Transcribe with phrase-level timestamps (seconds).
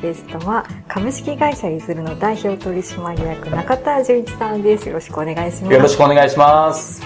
[0.00, 4.88] ゲストは株式会社いずるの代表取締役中田純一さんです。
[4.88, 5.74] よろしくお願いします。
[5.74, 7.02] よろしくお願いします。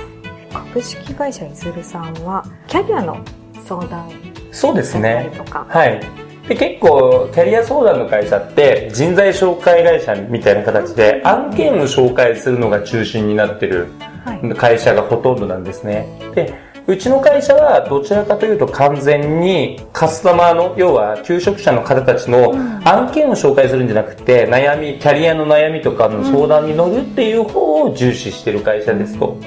[0.52, 3.24] 株式会社いずるさんはキャリアの
[3.64, 4.10] 相談
[4.50, 5.32] そうですね。
[5.50, 6.00] はい。
[6.48, 13.88] で結構キャリア相談の会社って人材紹介会社みたいな形で案件を紹介するのが中心になってる
[14.56, 16.06] 会社がほとんどなんですね。
[16.34, 16.52] で
[16.92, 22.52] うちの会社はどちらかというと完全にカスタマーの、要は求職者の方たちの
[22.84, 29.38] 案件を紹介するんじゃなくて、悩み、キャリアの悩みとかの相談に乗るっていう方を重視してる会社ですと。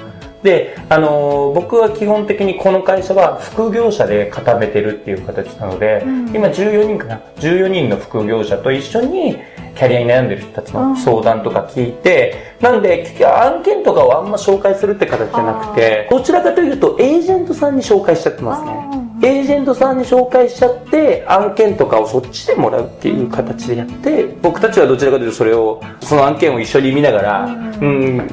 [0.46, 9.38] で、あのー、僕は基本的にこの会社は副業者で固めてるっていう形なので、今14人かな ?14 人の副業者と一緒に
[9.76, 19.06] キャリアに悩んでる人たちの相談とか聞いて、なんで、案件とかをあんま紹介するって形じゃなくて、どちらかというとエージェントさんに紹介しちゃってますね。
[19.24, 28.30] エージェントさんに紹介しちゃって、案件とかをそっちでもらうっていう形でやって、僕たちはどちらかというとそれを、その案件を一緒に見ながら、うん、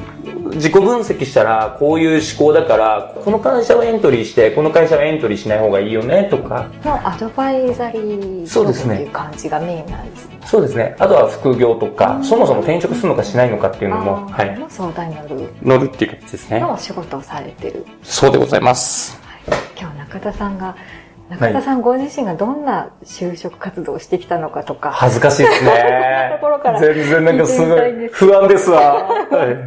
[0.55, 6.69] 自己分析したらこういう思考だからこの会社はエントリーしてこの会社はエントリーしない方がいいよねとか。
[6.83, 8.95] のアドバイザリーそうですね。
[8.95, 10.95] っていう感じがメインなんですねそうですね。
[10.99, 15.49] あとは副業とか、そもそも転職するのかしないのかっていうのも、はい、相談に乗る。
[15.63, 16.59] 乗るっていう形ですね。
[16.59, 17.85] のお仕事をされてる。
[18.03, 20.75] そうでございます、はい、今日中田さんが
[21.39, 24.91] 中田さんご自身がどんな就職活動をしてきたのかとか。
[24.91, 26.31] 恥ずかしいですね。
[26.33, 29.09] ところから全然なんかすごい不安ですわ。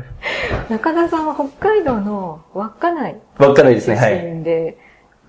[0.71, 3.17] 中田さんは北海道の稚内。
[3.39, 4.77] 稚内ですね、はい。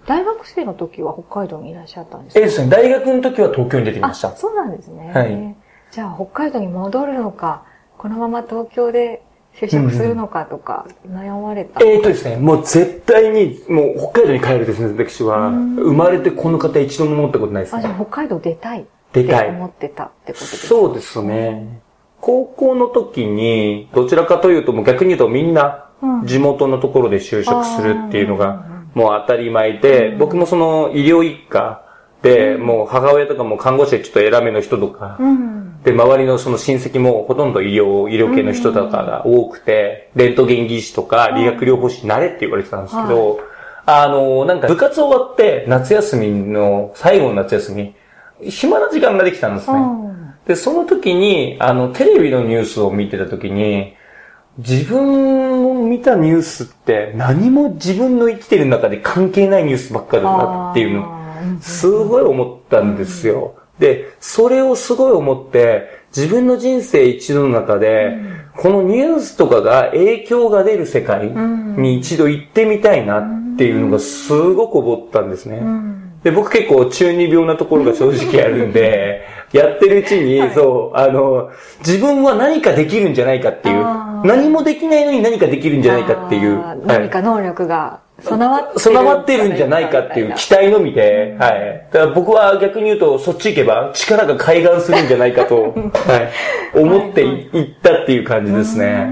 [0.06, 2.40] 大学生の時は北海道にいらっしゃったんですか？
[2.40, 4.32] えですね、大学の時は東京に出てきました。
[4.36, 5.12] そうなんですね。
[5.14, 5.56] はい。
[5.92, 7.64] じゃあ北海道に戻るのか、
[7.98, 9.22] このまま東京で
[9.60, 15.50] 就職するのかとか悩まれた、うん、えっ、ー、とですね、もう絶対に、もう北海道に帰るですね、私は。
[15.50, 17.80] 生まれてこの方一度も思ったことないですね。
[17.80, 19.50] あ、じゃあ北海道出たい出たい。
[19.50, 20.68] 思ってたってことですか？
[20.68, 21.82] そうですね。
[22.22, 25.86] 高校の時に、どちらかというと、もう逆に言うとみんな、
[26.26, 31.84] 地元のところで就職するっていうのが、もう当たり前で、僕もその医療一家
[32.28, 35.18] で、もう母親とかも看護師ちょっと偉めの人とか、
[35.84, 43.40] で、周りのその親戚もほとんど医療、医療系の人とかが多くて、レントゲン技師とか理学療法士になれって言われてたんですけど、
[43.86, 47.96] あの、なんか部活終わって夏休みの最後の夏休み、
[48.42, 49.80] 暇な時間ができたんですね。
[50.46, 53.96] で、その時に、あの、テレビのニュースを見てた時に、
[54.58, 61.17] 自分を見たニュースって何も自分の生きてる中で関係ないニュースばっかだなっていうの、
[61.62, 63.56] すごい思ったんですよ。
[63.80, 68.18] で、それをすごい思って、自分の人生一度の中で、
[68.56, 75.62] このニュースとかが影響が出る世界に一度行ってみたいなっていうのがすごく思ったんですね。
[76.24, 83.84] で、僕結構中二病なところが正直あるんで、やってるうちに、はい、そう、あの、自分は何かできるんじゃないかっていう、
[84.26, 86.86] 何もできないのに何かできるんじゃないかっていう。
[86.86, 91.88] 何か能力が備わって備わってるんじゃないかっていう期待のみで、はい。
[91.92, 96.32] だから僕は逆に言うと、そっち行けば力が開眼するんじゃないかと、 は
[96.76, 96.80] い。
[96.80, 99.08] 思っていったっていう感じですね。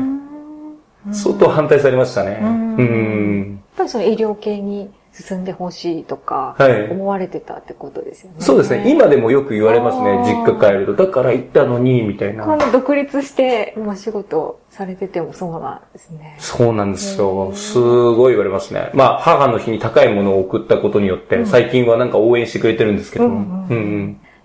[1.12, 2.40] 相当反対されましたね。
[2.42, 3.50] うん。
[3.52, 6.58] やっぱりその医療系に進んでほしいとか、
[6.92, 8.44] 思われてたってことですよね、はい。
[8.44, 8.92] そうですね。
[8.92, 10.18] 今でもよく言われますね。
[10.26, 10.96] 実家帰ると。
[10.96, 12.44] だから行ったのに、みたいな。
[12.44, 16.36] この独立して、お仕事されててもそうなんですね。
[16.40, 17.54] そうなんですよ。
[17.54, 18.92] すごい言われますね。
[18.94, 23.68] まあ、母の日に高いものを送ったことによって、最近はなんか応援してくれてるんですけども。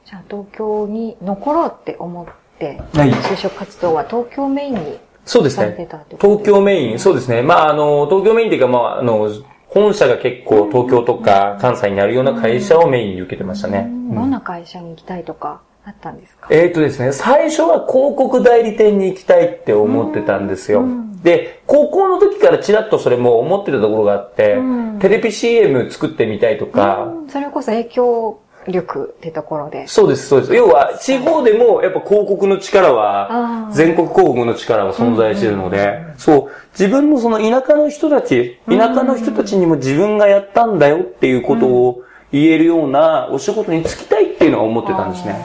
[0.05, 2.27] じゃあ、東京に残ろうって思っ
[2.59, 5.89] て、はい、就職活動は東京メインにそうですね。
[6.21, 7.43] 東京メイン、そうですね。
[7.43, 9.29] まあ、あの、東京メインっていうか、まあ、あの、
[9.73, 13.89] 本社が結構東京とか関西にあるような会社をメインに受けてましたね。
[14.13, 16.49] どんな会社に行きたいとかあったんですか？
[16.51, 20.85] えっ、とですね、最初は広告代理店に行きたいって思ってたんですよ。
[21.23, 24.59] で、高校の時からちらっとそれも思ってたところがあって、
[25.01, 28.41] テレビ CM 作ってみたいとか、それこそ影響
[28.71, 29.87] 力ってところで。
[29.87, 30.55] そうです、そうです。
[30.55, 42.03] 要は、地方でも、やっぱ広告の力は、全国広告の力は存在しているので、そう、自分のその田舎の人たち、田舎の人たちにも自分がやったんだよっていうことを
[42.33, 45.45] 言えるようなお仕事に就きたいっていうのは思ってたんですね。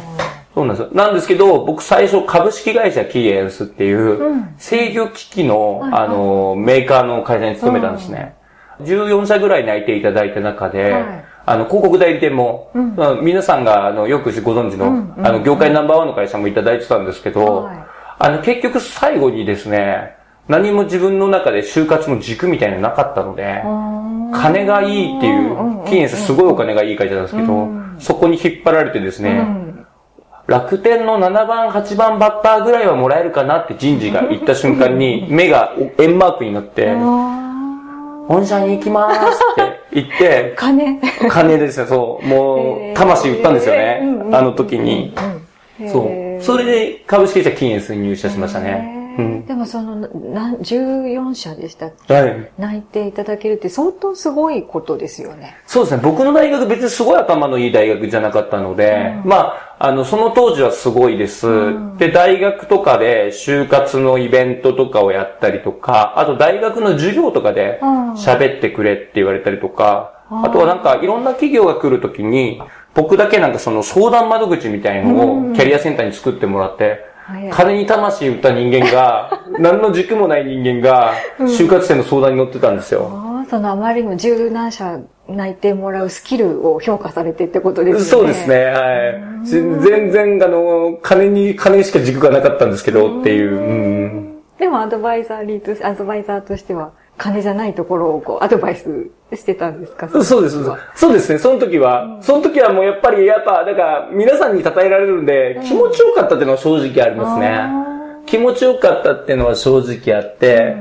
[0.54, 0.96] そうなんです。
[0.96, 8.36] なんですけど、僕最初株式会社キーエンスっていう、制御機器の、あの、メーカーの会社に勤めたんですね。
[8.82, 10.94] 14社ぐらい内定いただいた中で、
[11.46, 17.86] あの、広告代理店も、うん、皆さんが、あの、よくご存知の、うんうん、あの、業界ナンバーワンの会社もいただいてたんですけど、はい、
[18.20, 20.16] あの、結局最後にですね、
[20.48, 23.64] 何も自分の中で就活の軸みたいなのなかったので、
[24.34, 27.68] 金がいいっていう、キーエンスすごいお金がいい会社なんですけど、
[28.00, 29.46] そこに引っ張られてですね、
[30.48, 36.96] 楽天の7番、8番バッターぐらいはもらえるかなって人事が言った瞬間に、目が円マークになって、
[38.28, 41.00] 本社に行きますって言って、 金
[41.30, 42.26] 金ですよ、そう。
[42.26, 44.02] もう、魂売ったんですよね。
[44.32, 45.14] あの時に。
[45.88, 46.42] そう。
[46.42, 48.95] それで株式会社キンエスに入社しましたね。
[49.18, 55.58] うん、でもその、な14社でしたっけ、はい、内定いただけるって相当すごいことですよね。
[55.66, 56.02] そうですね。
[56.04, 61.98] 僕の大学別にすごい頭のいい大学じゃなかったので、うん、まあ、あの、その当時はすごいです、うん。
[61.98, 67.80] で、大学とかで就活のイベントとかをやったりとか、あと大学の授業とかで
[68.16, 72.62] 喋ってくれって言われたりとか、あとはなんかいろんな企業が来るときに、
[72.94, 77.06] 僕だけなんかその相談窓口みたいのをキャリアセンターに作ってもらって、
[77.52, 83.10] 金に魂売った人間が、 何の軸もない人間が、就活生の相談に乗ってたんですよ。
[83.12, 88.04] ああ、そのあまりにも十何社内定もらうスキルを評価されてってことですね。
[88.04, 89.46] そうですね、はい。
[89.46, 93.52] 全然、あの、金に、金しか軸がなかったんですけど、っていう。
[93.52, 100.10] うん、でもアドバイザーリーと、アドバイザーとしては、金じゃないところをこう、アドバイスしてたんですか？
[100.24, 100.64] そうです。
[100.96, 101.40] そうですね。
[101.40, 107.60] その時は、うん、その時はもうやっぱり、やっぱ、だから、皆さんに称えられるんで、気持ちよかったっていうのは正直ありますね。
[108.20, 110.76] うん、気持ちよかったっていうのは正直あって、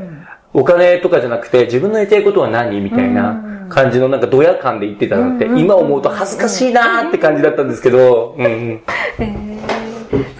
[0.54, 8.82] うん、お金とかじゃなくて、自分の言いたいことは何みたいな感じのなんかドヤ感で言ってたのって、今思うと恥ずかしいなーって感じだったんですけど、うんうん。
[9.18, 10.34] えー、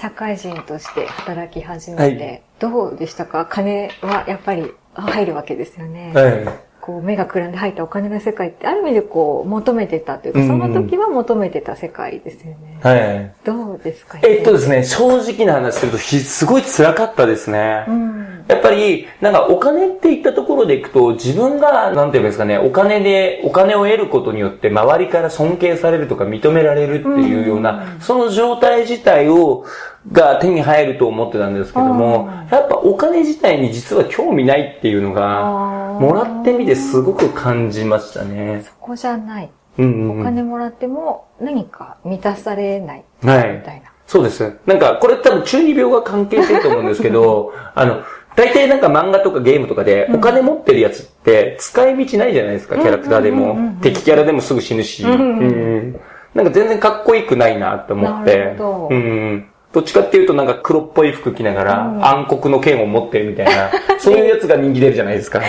[0.00, 3.44] 社会人として働き始めて、はい、どうでしたか？
[3.44, 6.12] 金はやっぱり入るわけですよね。
[6.14, 6.69] はい。
[6.80, 12.78] こう、目がくらんで入ったお金の世界って、ある意味でこう、求めてたというか、その時は求めてた世界ですよね。
[12.82, 13.32] はい。
[13.44, 14.18] どうですか？
[14.22, 17.84] えっとですね、正直な話すると、すごい辛かったですね。
[17.88, 29.64] うん、やっぱり、なんかお金って言ったところでいくと、自分が、なんていうんですかね、お金で、お金を得ることによって、周りから尊敬されるとか認められるっていうような、うん、その状態自体を、
[30.12, 38.62] が手に入ると思ってたんですけども、やっぱお金自体に実は興味ないっていうのが、もらってみてすごく感じましたね。
[38.64, 39.50] そこじゃない。
[39.78, 43.04] うんうんうん、お金もらっても何か満たされない。
[43.22, 43.52] はい。
[43.52, 43.92] みたいな。
[44.06, 44.56] そうです。
[44.66, 48.02] なんか、これ多分中二病が関係してると思うんですけど、 あの、
[48.34, 53.56] 大体なんか漫画とかゲームとかで、お金持ってるやつって使い道ないじゃないですか、キャラクターでも。
[53.82, 55.04] 敵キャラでもすぐ死ぬし。
[55.04, 56.00] うん、
[56.34, 58.56] なんか全然かっこよくないなって思って。
[58.58, 65.40] うん、どっちかっていうとなんか黒っぽい服着ながら、暗黒の剣を持ってるみたいな、 そういうやつが人気出るじゃないですか。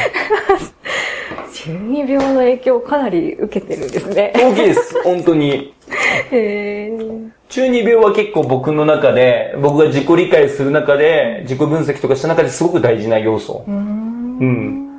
[1.53, 4.33] 中二病の影響をかなり受けてるんですね。
[4.37, 5.73] 大きいです、本当に。
[7.49, 13.63] 中二病は結構僕の中で、僕が自己理解する中で、自己分析とかした中ですごく大事な要素。
[13.67, 14.37] うん。
[14.39, 14.90] うん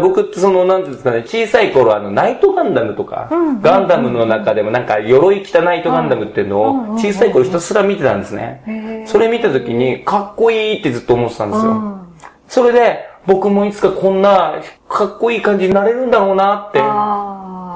[0.00, 3.28] 僕ってその、なんていうんですかね、小さい頃あの、ナイトガンダムとか、
[3.62, 9.04] ガンダムの中でもなんか、鎧着たナイトガンダムっていうのを、小さい頃ひたすら見てたんですね。
[9.06, 11.98] それ見た時に、かっこいいってずっと思ってたんですよ。
[12.46, 14.56] それで、僕もいつかこんな、
[14.88, 16.80] かっこいい感じになれるんだろうなって。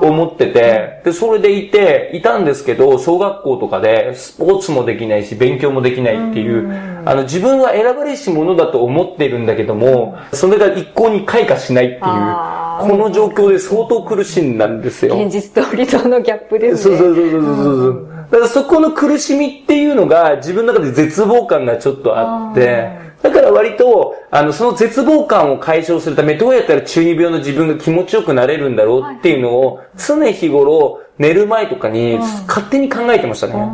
[0.09, 6.71] 思ってて、で、それでいて、いたんですけど、小学校とかで、スポーツもできないし、勉強もできないっていう、
[7.05, 15.17] あの、自分は選ばれし者だと思ってるんだけども、それが一向に開花しないっていう、この状況で相当苦しんだんですよ。
[15.17, 16.99] 現実と理想のギャップですね。
[16.99, 18.09] そうそうそうそうそう。
[18.31, 33.67] だからそこの苦しみっていうのが、自分の中で絶望感がちょっとあって、だから割と、あの、その絶望感を解消するため、どうやったら中二病の自分が気持ちよくなれるんだろうっていうのを、常日頃、寝る前とかに、勝手に考えてましたね。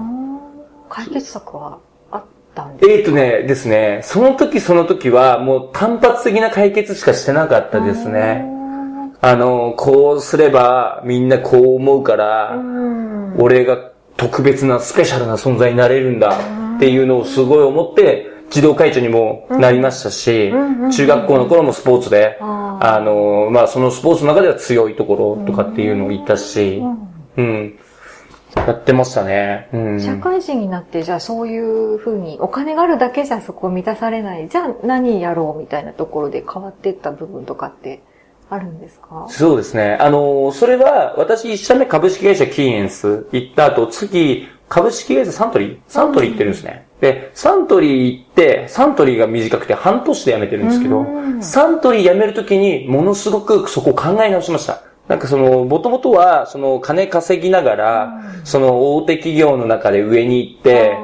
[0.88, 1.78] 解決策は
[2.12, 2.92] あったんですか？
[2.92, 8.44] えっ、とね、ですね、その時その時は、もう単発的な解決しかしてなかったですね。
[9.20, 12.56] あの、こうすればみんなこう思うから、
[13.36, 16.38] 俺が特別なスペシャルな存在になれるんだ
[16.76, 20.52] っていうのをすごい思って、児童会長にもなりましたし、
[20.92, 26.82] 中学校の頃もスポーツで、あの、まあ、そのスポーツの中では強いところとかっていうのを言ったし、
[27.36, 27.78] うん。
[28.56, 29.68] やってましたね。
[29.72, 34.48] うん、社会人になって、じゃあそういうふうに、お金があるだけじゃそこ満たされない。
[34.48, 38.02] じゃあ何やろうみたいなところで変わっていった部分とかって
[38.48, 39.26] あるんですか？
[39.28, 39.96] そうですね。
[40.00, 46.86] あの、それは、私一社目株式会社キーエンス行った後、次、株式会社サントリーサントリー行ってるんですね。
[47.00, 51.06] で、サントリー行って、サントリーが短くて半年で辞めてるんですけど、
[51.40, 54.82] サントリー辞めるときにものすごくそこを考え直しました。
[55.08, 60.96] なんかその、もともとは、その、金稼ぎながら、その、大手企業の中で上に行って、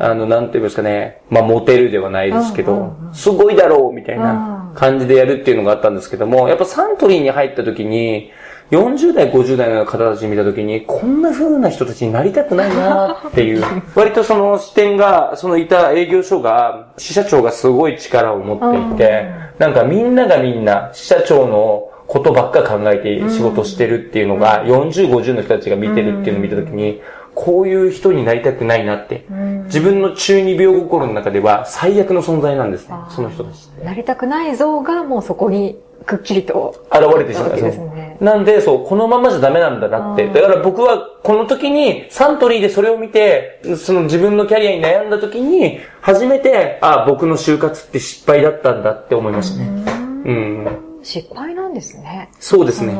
[0.00, 8.32] あの、なんていうんですかね、まあ、モテるではないですけど、すごいだろうみたいな感じでやるっていうのがあったんですけども、やっぱサントリーに入った時に、
[8.70, 27.02] 40代、50代の方たち見たときに、こんな風な人たちになりたくないなっていう、割とその視点が、そのいた営業所が、支社長がすごい力を持っていて、なんかみんながみんな、支社長のことばっか考えて仕事してるっていうのが、40、50の人たちが見てるっていうのを見たときに、
[27.34, 29.26] こういう人になりたくないなって。
[29.66, 32.94] 自分の中二病心の中では最悪の存在なんですね。
[33.10, 38.16] その人たちなりたくない像がもうそこにくっきりと現れてしまうんですね。
[38.20, 40.28] なんで、そう、このままじゃダメなんだなって。
[40.28, 49.84] だから僕はこの時にサントリーでそれを見て、その自分のキャリアに悩んだ時に、初めて、あ、僕の就活って失敗だったんだって思いましたね。
[50.26, 51.00] うん。
[51.02, 52.30] 失敗なんですね。
[52.38, 52.96] そうですね。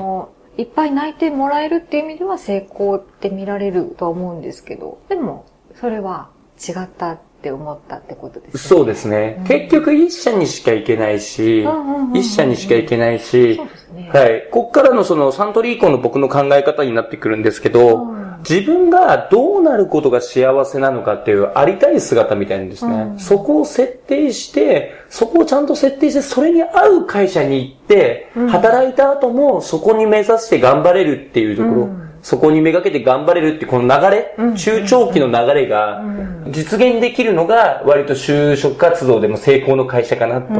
[0.57, 5.47] いっぱい泣いてもらえるっていう意味では成功って見られるとは思うんですけど、でも、
[5.81, 8.59] それは違ったって思ったってことですね。
[8.59, 9.37] そうですね。
[9.41, 11.67] うん、結局一社にしか行けないし、
[12.15, 13.61] 一社にしか行けないし、
[13.95, 14.49] ね、はい。
[14.51, 22.95] こっからのそのサントリー以降の僕の考え方になってくるんですけど、うん自分がどうなることが幸せなのかっていうありたい姿みたいなんですね。
[22.95, 36.03] うん、そこを設定して、そこをちゃんと設定して、それに合う会社に行って、うん、働いた後もそこに目指して頑張れるっていうところ、うん、そこにめがけて頑張れるってこの流れ、中長期の流れが
[36.49, 40.59] 実現できるのが割と就職活動でも成功の会社かなと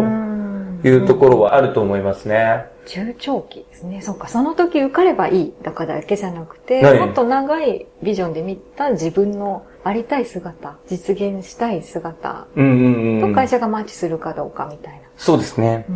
[0.87, 2.67] いうところはあると思いますね。
[2.85, 4.03] 中長期ですね。
[4.03, 15.04] そうか、その時受かればいいだからだけじゃなくて、はい、もっと長いビジョンで見た自分のありたい姿、実現したい姿と会社がマッチするかどうかみたいな。
[15.17, 15.87] そうですね。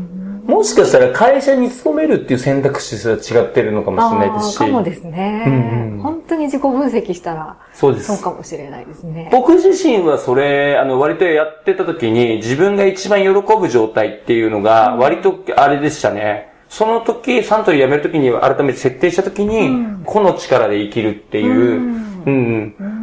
[0.48, 4.58] もしかしたら会社に勤めるっていう選択肢すら違ってるのかもしれないですし。
[4.58, 6.02] かもですね、うんうん。
[6.02, 8.06] 本当に自己分析したら、そうです。
[8.06, 9.28] そうかもしれないですね。
[9.30, 16.48] 僕自身はそれ、あの、割とやってた時に自分が一番喜ぶ状態っていうのが、割とあれでしたね。
[16.70, 22.97] その時、サントリー辞める時に改めて設定した時に、うん、個の力で生きるっていう、うん、うん、うん、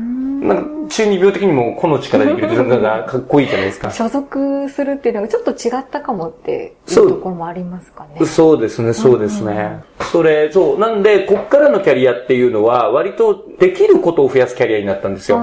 [0.88, 3.92] 中二病的にも個の力で生きるってかっこいいじゃないですか。
[3.92, 8.26] 所属するっていうのがちょっと違ったかもっていうところもありますかね。
[8.26, 9.84] そうですね、そうですね。
[10.12, 10.80] それ、そう。
[10.80, 15.40] なんで、こっからのキャリアっていうのは、割とできることを増やすキャリアになったんですよ。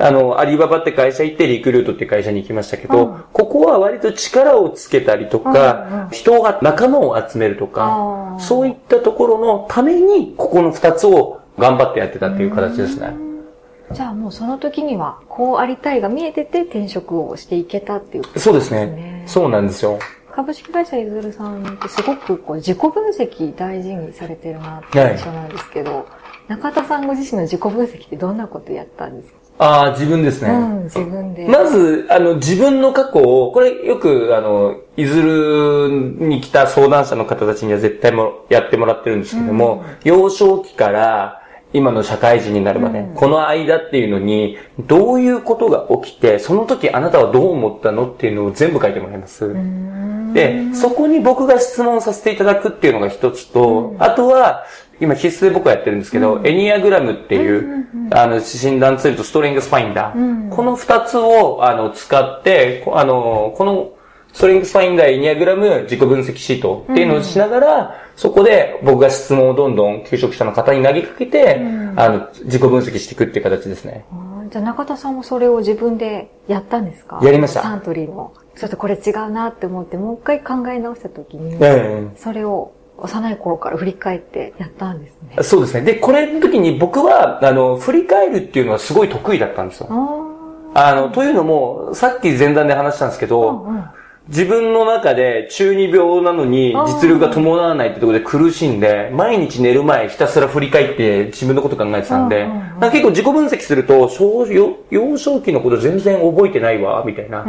[0.00, 13.27] あの、アリババって会社行ってリクルートって会社に行きましたけど、うん、ここは割と力をつけたりとか、うん、人が仲間を集めるとか、そういったところのために、ここの二つを頑張ってやってたっていう形ですね。
[13.92, 18.44] じゃあもうその時には、こうありたいが見えてて転職をしていけたっていうことですね。
[18.44, 19.24] そうですね。
[19.26, 19.98] そうなんですよ。
[20.30, 26.04] 株式会社いずるさんってすごくこう自己分析大事にされてるなって印象なんですけど、はい、
[26.48, 29.38] 中田さんご自身の自己分析ってどんなことやったんですか？
[29.60, 30.50] ああ、自分ですね。
[30.50, 31.48] うん、自分で。
[31.48, 41.42] まず、あの、自分の過去を、これよく、あの、いずるに来た相談者の方たちには絶対もやってもらってるんですけども、うん、幼少期から
[41.72, 49.54] 今の社会人になるまで、うん、この間っていうのに、どういうことが起きて、その時あなたはどう思ったのっていうのを全部書いてもらいます。
[50.32, 54.64] で、そこに僕が質問させていただくっていうのが一つと、あとは、
[55.00, 60.18] 今必須で僕はやってるんですけど、うん、エニアグラムっていう、あの、診断ツールとストレングスファインダー。
[60.18, 63.90] うん、この二つを、あの、使って、あの、この、
[64.38, 71.60] ストレングスファインダー、エニアグラム、自己分析シートっていうのをしながら、そこで僕が質問をどんどん求職者の方に投げかけて、
[71.96, 74.04] あの、自己分析していくっていう形ですね。
[74.48, 77.18] じゃあ中田さんもそれを自分でやったんですか？
[77.20, 77.62] やりました。
[77.62, 78.32] サントリーの。
[78.56, 81.58] ちょっとこれ違うなって思って、もう一回考え直した時に、
[82.16, 85.42] それを幼い頃から振り返ってやったんですね。
[85.42, 85.80] そうですね。
[85.80, 89.88] で、これの時に僕は、あの、振り返るっていうのはすごい得意だったんですよ。
[90.74, 93.84] あの、というのも、さっき前段で話したんですけど、うんうん、
[94.28, 102.46] 自分の中で中二病なのに実力が伴わないってところで苦しんで、毎日寝る前ひたすら振り返って自分のこと考えてたんで、
[102.80, 104.10] 結構自己分析すると、
[104.90, 107.42] 幼少期のこと全然覚えてないわ、みたいな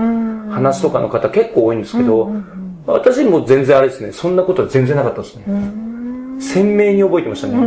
[0.52, 2.32] 話とかの方結構多いんですけど、
[2.88, 5.44] 私も全然あれですね、そんなことは全然なかったですね。
[6.40, 7.58] 鮮明に覚えてましたね。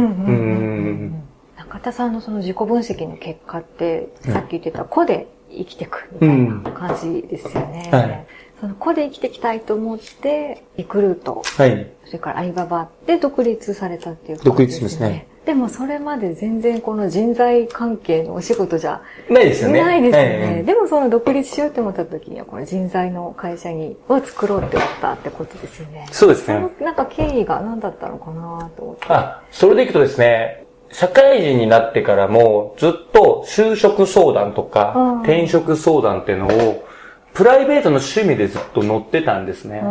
[1.59, 7.91] 中田さんのその自己分析の結果って、さっき言ってた子で生きてくみたいな感じですよね。
[7.93, 8.27] うんはい、
[8.63, 14.79] その子で生きていきたいと思って、リクルート、はい、それからアリババで独立されたっていうことですね。
[14.79, 15.27] 独立しますね。
[15.45, 19.81] でもそれまで全然この人材関係のお仕事じゃないですよね。
[19.81, 20.29] ないですよね。
[20.29, 26.07] はいはい、でもその独立しようって思った時にはこの人材の会社にを作ろうって思ったってことですよね。
[26.13, 26.71] そうですね。
[26.79, 29.07] そのなんか経緯が何だったのかなと思って。
[29.09, 36.87] あ、それでいくとですね、社会人になってからもずっと就職相談とか転職相談っていうのを
[37.35, 39.83] プライベートの趣味でずっと乗ってたんですね。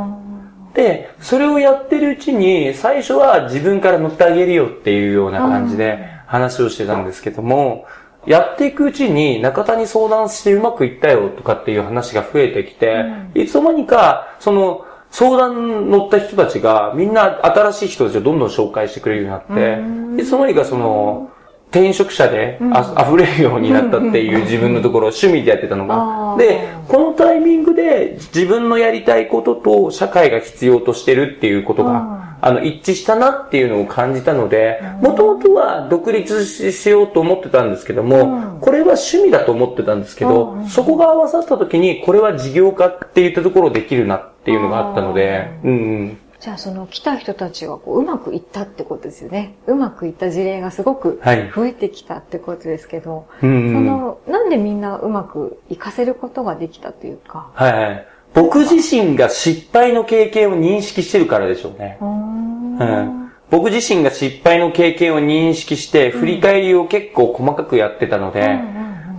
[0.74, 7.86] で、それをやってるうちに、最初は自分から乗ってあげるよっていうような感じで話をしてたんですけども、
[8.26, 21.31] やっていくうちに中田に相談してうまくいったよとかっていう話が増えてきて、いつの間にか、その、相談乗った人たちが、みんな新しい人たちをどんどん紹介してくれるようになって、いつの間にかその、
[21.72, 26.36] 転職者であ、溢れるようになったっていう自分のところを趣味でやってたのが。
[26.38, 46.18] で、このタイミングで自分のやりたいことと社会が必要としてるっていうことが、あの、一致したなっていうのを感じたので、もともとは独立しようと思ってたんですけども、これは趣味だと思ってたんですけど、そこが合わさった時に、これは事業化って言ったところできるなっていうのがあったので、うん。
[46.42, 49.58] じゃあその来た人たちはこううまくいったってことですよね。
[49.68, 51.22] うまくいった事例がすごく
[51.56, 57.52] 増えてきたってことですけど、はい、その、なんでみんなうまくいかせることができたというか？
[57.54, 58.08] はいはい。
[58.34, 62.00] 僕自身が失敗の経験を認識してるからでしょうね。
[62.02, 68.60] うん、僕自身が失敗の経験を認識して、振り返りを結構細かくやってたので、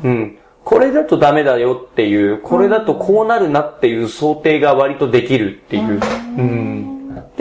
[0.03, 6.01] うん、これだとダメだよっていう、これだとこうなるなっていう想定が割とできるっていう。
[6.37, 6.92] うん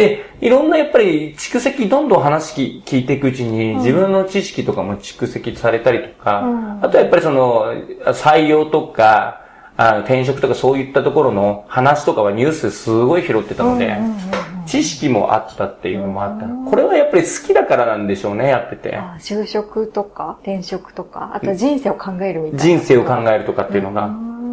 [0.02, 6.44] で、いろんなやっぱり蓄積どんどん話聞いていくうちに、自分の知識とかも蓄積されたりとか、
[6.82, 7.74] あとはやっぱりその、
[8.08, 9.42] 採用とか、
[9.78, 13.98] あの転職とかそういったところの話とかはニュースすごい拾ってたので、
[14.66, 16.48] 知識もあったっていうのもあった。
[16.70, 18.98] これはやっぱり好きだからなんでしょうね、やってて。
[19.20, 22.64] 就職とか転職とか、あと人生を考えるみたいな。
[22.64, 24.10] 人生を考えるとかっていうのが、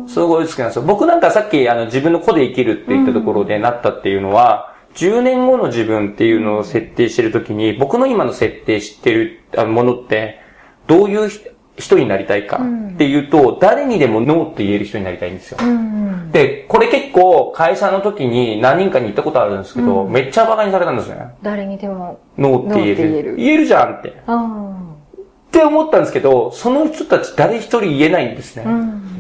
[0.06, 0.82] すごい好きなんですよ。
[0.82, 10.40] 僕なんかさっきあの自分の子で生きるって言ったところでなったっていうのは、10年後の自分っていうのを設定してるときに、僕の今の設定してるものって、
[10.88, 11.30] どういう
[11.76, 12.60] 人になりたいか
[12.94, 15.58] っていうと、うん、誰にでもノーって言える人になりたいんですよ。
[15.62, 21.28] うん、で、これ結構会社の時に何人かに言ったことあるんですけど、うん、めっちゃ馬鹿にされたんですね。
[21.42, 22.96] 誰にでもノーって言える。
[22.96, 24.08] 言える言えるじゃんって。
[24.08, 24.12] っ
[25.52, 28.64] て思ったんですけど、その人たち誰一人言えないんですね。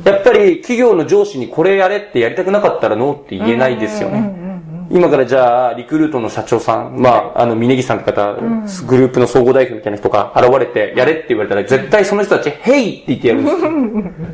[0.04, 4.47] やっぱり企業の上司にこれやれってやりたくなかったらノーって言えないですよね。
[4.90, 13.70] 今からじゃあ、リクルートの社長さん、まあ、あの、峯岸さんって方、うん、グループの総合代表みたいな人が現れて、やれって言われたら、絶対その人たち、ヘイって言ってやるんですよ。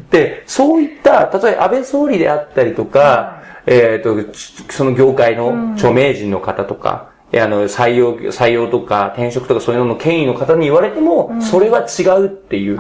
[0.11, 4.33] で、そういった、例えば安倍総理であったりとか、えっ、ー、と、
[4.71, 12.79] その業界の著名人の方とか、うん、あの、採用、採用とか転職とかそういうのの権威の方に言われても、うん、それは違うっていう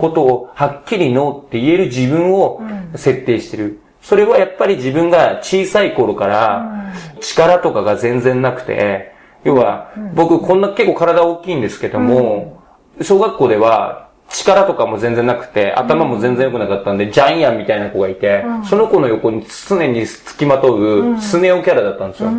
[0.00, 2.62] ことをはっきりノーって言える自分を
[2.96, 3.80] 設定してる。
[4.06, 12.62] それはやっぱり自分が小さい頃から力とかが全然なくて、要は僕こんな結構体大きいんですけども、
[13.02, 22.30] 小学校では力とかも全然なくて、頭も全然良くなかったんで、ジャイアンみたいな子がいて、その子の横に常に付きまとうスネ夫キャラだったんですよ。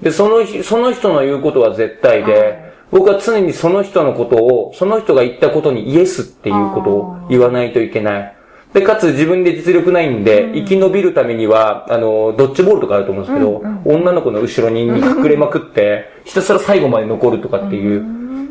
[0.00, 8.36] で、その、その人の言うことは絶対で、僕は常にその人のことを、その人が言ったことにイエスっていうことを言わないといけない。
[8.72, 18.04] で、かつ自分で実力ないんで、うん、生き延びるためには、あの、ドッジボールとかあると思うんですけど、うんうん、女の子の後ろに隠れまくって、ひたすら最後まで残るとかっていう、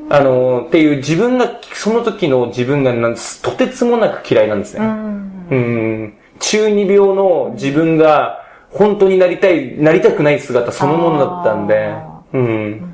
[0.10, 4.86] あの、っていう自分が、その時の自分がなんとてつもなく嫌いなんですね。
[4.86, 6.14] うん、うん。
[6.40, 11.94] 中二病の自分が、本当になりたい、なりたくない姿そのものだったんで、
[12.34, 12.89] うん。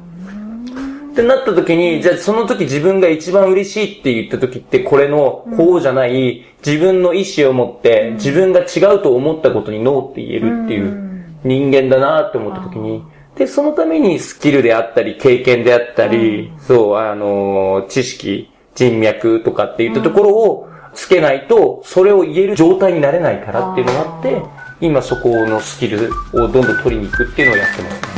[1.16, 13.02] ってなった時に、じゃあその時自分が一番嬉しいって言った時ってこれのこうじゃない自分の意思を持って自分が違うと思ったことにノーって言えるっていう人間だなって思った時に、
[13.38, 24.42] で、そのためにスキルであったり、経験であったり、そう、あの、知識、人脈とかっていったところをつけないと、それを言える状態になれないからっていうのがあって、
[24.82, 28.15] 今そこのスキルをどんどん取りに行くっていうのをやってます。